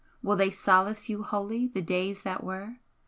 Will 0.23 0.35
they 0.35 0.49
solace 0.49 1.09
you 1.09 1.21
wholly, 1.21 1.67
the 1.67 1.81
days 1.83 2.23
that 2.23 2.43
were? 2.43 2.77